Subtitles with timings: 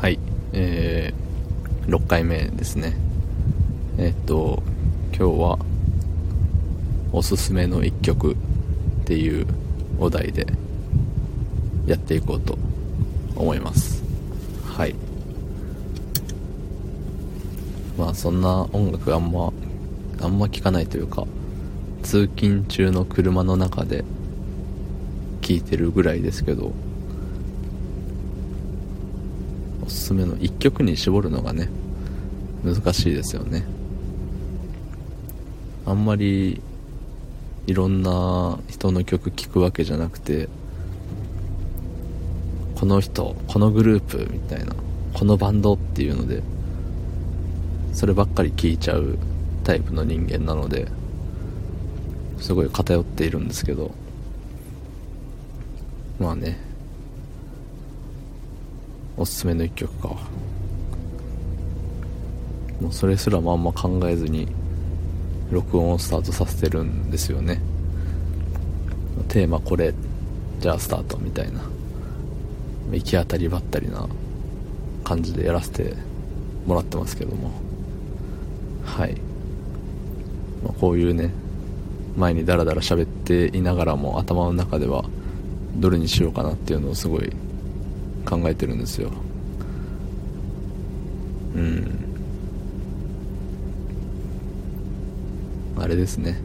[0.00, 0.20] はい。
[0.52, 2.94] えー、6回目ですね。
[3.98, 4.62] え、っと
[5.08, 5.58] 今日は
[7.10, 8.36] おすすめの1曲っ
[9.06, 9.44] ていう
[9.98, 10.46] お題で
[11.84, 12.56] やっていこうと
[13.34, 14.04] 思います。
[14.64, 14.94] はい。
[17.98, 19.52] まあそんな音楽あんま
[20.20, 21.26] あんま聞かないというか
[22.04, 24.04] 通勤中の車の中で
[25.40, 26.72] 聴いてるぐらいですけど
[29.88, 31.70] おすすめの1曲に絞るのがね
[32.62, 33.64] 難しいですよね。
[35.86, 36.60] あんまり
[37.66, 40.50] いろんな人の曲聴くわけじゃなくて
[42.78, 44.74] この人このグループみたいな
[45.14, 46.42] このバンドっていうので
[47.94, 49.16] そればっかり聴いちゃう
[49.64, 50.88] タイプの人間なので
[52.40, 53.90] すごい偏っているんですけど
[56.20, 56.67] まあね
[59.18, 60.08] おすすめの一曲か。
[62.80, 64.46] もうそれすらもあんま考えずに
[65.50, 67.60] 録音をスタートさせてるんですよね。
[69.28, 69.92] テーマこれ
[70.60, 71.60] じゃあスタートみたいな。
[72.92, 74.08] 行き当たりばったりな
[75.04, 75.94] 感じでやらせて
[76.66, 77.50] もらってますけども。
[78.84, 79.12] はい、
[80.64, 81.30] まあ、こういうね
[82.16, 85.04] 前にダラダラ喋っていながらも頭の中では
[85.76, 87.30] どれにしようかなっていうのをすごい
[88.28, 89.10] 考えてるんですよ。
[91.56, 91.98] うん。
[95.78, 96.38] あれですね。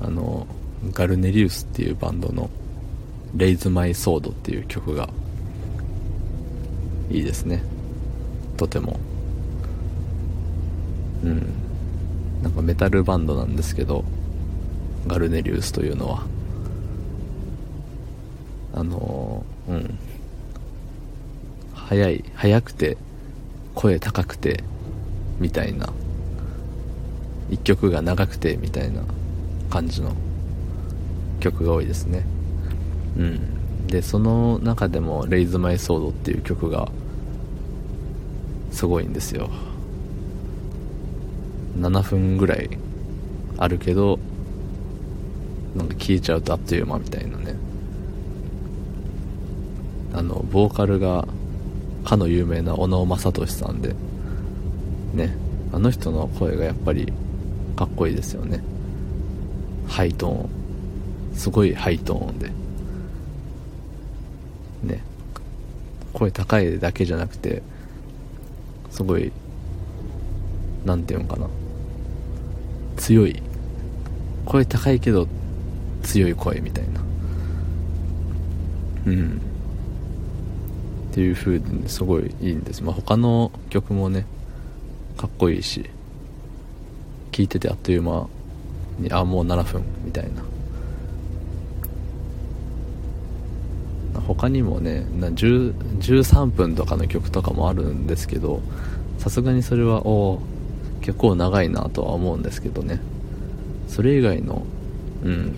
[0.00, 0.46] あの
[0.92, 2.50] ガルネリウスっていうバンドの
[3.34, 5.08] 「レイズ・マイ・ソード」っていう曲が
[7.10, 7.62] いいですね。
[8.58, 9.00] とても。
[11.24, 11.42] うん。
[12.42, 14.04] なんかメタルバンドなんですけど
[15.06, 16.35] ガルネリウスというのは。
[18.76, 19.98] あのうん。
[21.74, 22.96] 速い速くて
[23.74, 24.62] 声高くて
[25.40, 25.92] みたいな。
[27.50, 29.02] 一曲が長くてみたいな
[29.70, 30.12] 感じの
[31.40, 32.24] 曲が多いですね。
[33.16, 33.86] うん。
[33.86, 36.88] でその中でも「レイズ・マイ・ソード」っていう曲が
[38.72, 39.48] すごいんですよ。
[41.78, 42.70] 7分ぐらい
[43.58, 44.18] あるけど
[45.76, 47.54] なんか消えちゃうとあっという間みたいなね。
[50.16, 51.28] あのボーカルが
[52.06, 53.94] かの有名な小野正俊さんで
[55.12, 55.36] ね
[55.72, 57.12] あの人の声がやっぱり
[57.76, 58.62] かっこいいですよね。
[59.86, 60.32] ハイトー
[61.34, 62.50] ンすごいハイトーンで。
[64.84, 65.02] ね
[66.14, 67.62] 声高いだけじゃなくて
[68.90, 69.32] すごい
[70.86, 71.46] 何て言うのかな。
[72.96, 73.42] 強い。
[74.46, 75.28] 声高いけど
[76.02, 77.00] 強い声みたいな。
[79.06, 79.55] うん。
[81.16, 82.84] っていう風ですごいいいんです。
[82.84, 84.26] まあ他の曲もね
[85.16, 85.88] かっこいいし
[87.32, 88.28] 聞いててあっという間
[88.98, 90.42] にあもう7分みたいな。
[94.26, 98.60] 他にもねな13分とかの曲とかもあるんですけど
[99.16, 100.42] さすがにそれはお
[101.00, 103.00] 結構長いなとは思うんですけどね。
[103.88, 104.66] それ以外の
[105.24, 105.56] うん。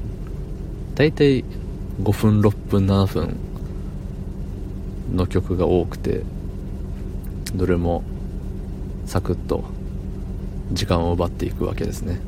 [0.94, 1.44] 大体
[2.00, 3.47] 5分6分7分
[5.12, 6.22] の曲が多くて
[7.54, 8.02] どれも
[9.06, 9.64] サクッと
[10.72, 12.20] 時間を奪っていくわけですね。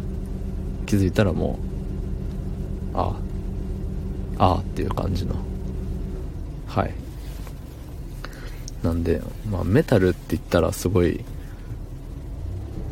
[0.86, 1.58] 気づいたらも
[2.94, 3.16] うあ
[4.38, 5.34] ああっていう感じの。
[6.66, 6.94] はい。
[8.82, 9.20] なんで、
[9.50, 11.22] まあ、メタルって言ったらすごい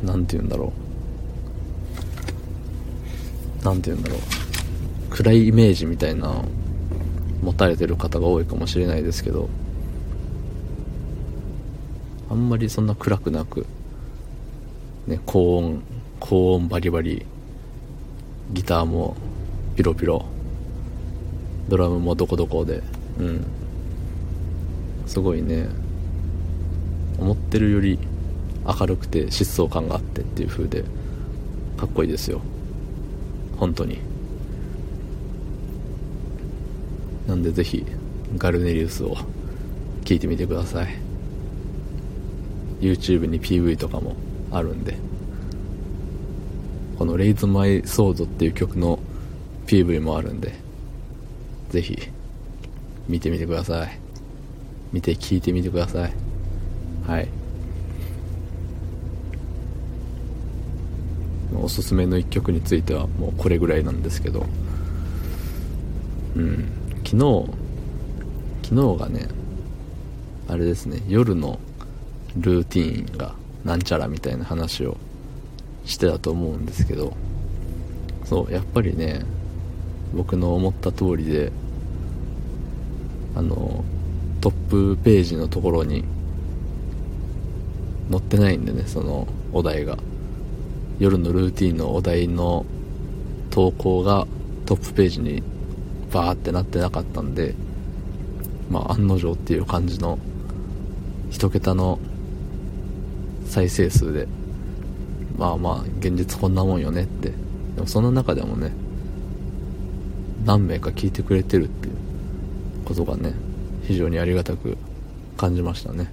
[0.05, 0.73] 何て言うんだろ
[3.63, 3.65] う。
[3.65, 4.21] 何て言うんだろう。
[5.11, 6.45] 暗いイメージみたいな
[7.43, 9.49] 持たれてる方が多いかもしれないですけど。
[12.31, 13.67] あんまりそんな暗くなく
[15.07, 15.83] ね高音
[16.21, 17.25] 高音バリバリ
[18.53, 19.17] ギターも
[19.77, 20.25] ピロピロ
[21.69, 22.83] ドラムもどこどこで
[23.19, 23.45] うん。
[25.07, 25.69] すごいね。
[27.19, 27.99] 思ってるより
[28.65, 30.85] 明るくて疾走感があってっていう風で
[31.77, 32.41] かっこいいですよ。
[33.57, 33.99] 本当に。
[37.27, 37.85] なんでぜひ
[38.37, 39.17] ガルネリウスを
[40.05, 41.08] 聴いてみてください。
[42.81, 44.15] YouTube に PV とかも
[44.51, 44.97] あるんで
[46.99, 48.99] この「レイズ・マイ・ソード」っていう曲の
[49.67, 50.55] PV もあるんで
[51.71, 51.99] ぜひ
[53.09, 53.99] 見てみてください。
[54.93, 56.13] 見て聴いてみてください。
[57.07, 57.29] はい。
[61.61, 64.47] おすすめの一曲についてはもうこれぐらいなんですけど
[66.37, 66.69] うん。
[67.05, 67.51] 昨日
[68.63, 69.29] 昨日がね
[70.47, 71.59] あれですね夜の
[72.37, 73.35] ルーティーンが
[73.65, 74.97] なんちゃらみたいな話を
[75.85, 77.15] してたと思うんですけど
[78.25, 79.23] そうやっぱりね
[80.15, 81.51] 僕の思った通りで
[83.35, 83.85] あの
[84.41, 86.05] トップページのところに
[88.11, 89.99] 載ってないんでねそのお題が。
[90.99, 92.67] 夜のルーティンのお題の
[93.51, 94.27] 投稿が
[94.67, 95.45] トップページに
[96.13, 97.55] バーってなってなかったんで
[98.69, 100.19] まあ案の定っていう感じの
[101.31, 102.01] 1桁の
[103.49, 104.29] 再生数で。
[105.37, 107.33] まあまあ現実こんなもんよねって。
[107.75, 108.73] でもその中でもね
[110.45, 111.95] 何名か聞いてくれてるっていう
[112.85, 113.35] ことがね
[113.85, 114.77] 非常にありがたく
[115.37, 116.11] 感じましたね。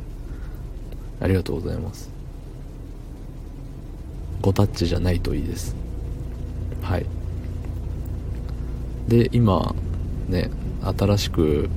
[1.20, 2.10] ありがとうございます。
[4.42, 5.76] 5タッチじゃないといいです。
[6.81, 7.06] はい。
[9.08, 9.74] で今
[10.28, 10.52] ね
[10.98, 11.70] 新しく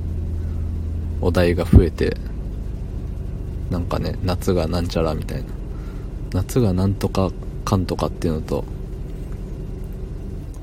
[1.21, 2.17] お題が増えて
[3.71, 5.45] なんかね夏がなんちゃらみたいな。
[6.33, 7.31] 夏がなんとか
[7.65, 8.65] かんとかっていうのと、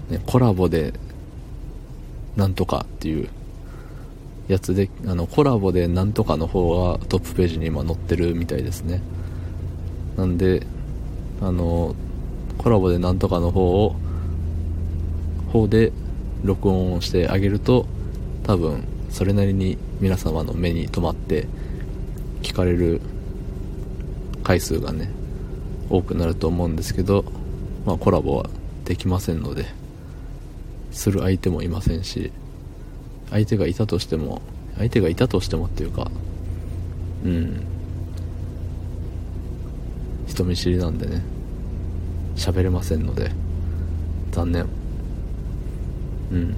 [0.09, 0.93] ね、コラボで
[2.35, 3.29] なんとかっていう
[4.47, 9.01] やつであのコラボでなんとかの方がトップページに今載ってるみたいですね。
[10.17, 10.65] なんで
[11.41, 11.95] あの
[12.57, 13.95] コラボでなんとかの方を
[15.51, 15.91] 方で
[16.43, 17.85] 録音をしてあげると
[18.43, 21.47] 多分それなりに皆様の目に留まって
[22.55, 23.01] 聞かれる
[24.41, 25.09] 回数がね
[25.89, 27.25] 多くなると思うんですけど、
[27.85, 28.49] まあ、コラボは
[28.85, 29.65] できませんので
[30.89, 32.31] する相手もいませんし
[33.29, 34.41] 相手がいたとしても
[34.77, 36.09] 相手がいたとしてもっていうか
[37.25, 37.61] うん。
[40.25, 41.23] 人見知りなんでね
[42.37, 43.31] 喋れませんので
[44.31, 44.65] 残念。
[46.31, 46.55] うん。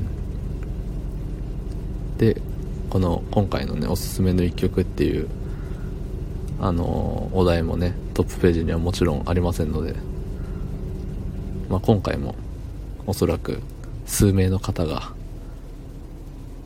[2.20, 2.40] で
[2.92, 5.28] この今回のねおすすめの一曲っていう
[6.60, 9.96] あのお題もねトップページにはもちろんありませんので、
[11.70, 12.36] まあ、今回も
[13.06, 13.62] おそらく
[14.06, 15.14] 数名の方が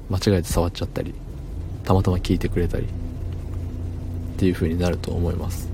[0.10, 1.14] 間違えて触っちゃったり
[1.84, 2.88] たまたま聞いてくれたりっ
[4.38, 5.70] ていう風になると思います、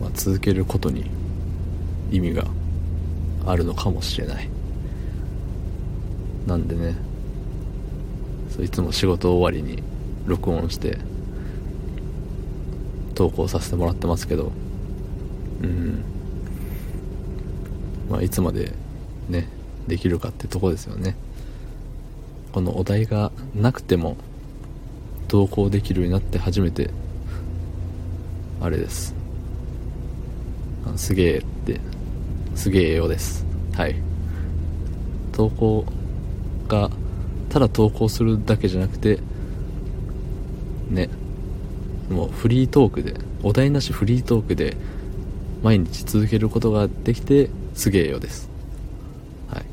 [0.00, 1.10] まあ、続けることに
[2.10, 2.44] 意味が
[3.46, 4.48] あるのかもしれない。
[6.46, 6.96] なんでね
[8.50, 9.82] そういつも仕事終わりに
[10.26, 10.98] 録音して
[13.14, 14.52] 投稿させてもらってますけど。
[15.62, 16.02] うん。
[18.10, 18.72] まあいつまで
[19.28, 19.48] ね
[19.86, 21.16] できるかってとこですよね。
[22.52, 24.16] このお題がなくても
[25.28, 26.90] 投稿できるようになって初めて
[28.60, 29.14] あれです。
[30.96, 31.80] すげえって
[32.54, 33.46] すげえようです。
[33.74, 33.96] はい。
[35.32, 35.86] 投稿
[36.68, 36.90] が
[37.48, 39.18] ただ投稿するだけじゃなくて
[40.90, 41.08] ね
[42.10, 44.76] もうフリートークでお題なしフリートークで
[45.62, 48.48] 毎日続けることができてすげえよです。
[49.48, 49.64] はい。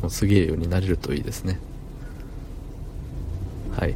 [0.00, 1.60] もうすげえよになれるといいですね。
[3.76, 3.94] はい。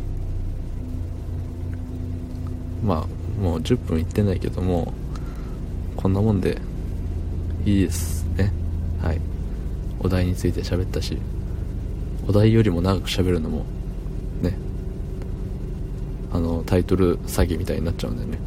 [2.84, 4.92] まあもう10分いってないけども
[5.96, 6.58] こんなもんで
[7.64, 8.52] いいですね。
[9.02, 9.20] はい。
[10.00, 11.18] お題について喋ったし
[12.28, 13.64] お題よりも長く喋るのも
[14.42, 14.56] ね
[16.38, 18.38] あのタイトル詐欺みたいになっちゃうんでね。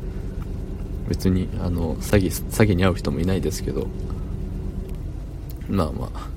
[1.10, 3.88] 別にあの詐欺詐欺に遭う人もいないですけど。
[5.70, 6.30] まあまあ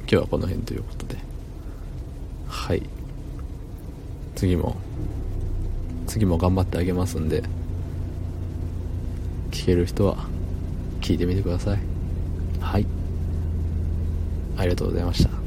[0.00, 1.18] 今日はこの辺ということで。
[2.46, 2.82] はい。
[4.34, 4.76] 次も
[6.06, 7.42] 次も頑張ってあげますんで。
[9.50, 10.26] 聞ける人は
[11.02, 11.78] 聞いてみてください。
[12.60, 12.86] はい。
[14.56, 15.37] ありがとうございました。